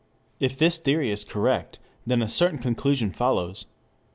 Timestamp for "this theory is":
0.57-1.23